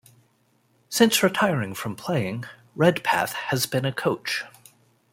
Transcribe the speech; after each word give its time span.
Since 0.89 1.21
retiring 1.21 1.75
from 1.75 1.95
playing, 1.95 2.45
Redpath 2.73 3.33
has 3.33 3.67
been 3.67 3.85
a 3.85 3.93
coach. 3.93 4.43